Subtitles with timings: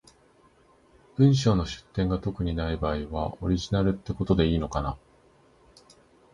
[1.17, 4.97] 文章の出典が特にない場合は、オリジナルってことでいいのかな？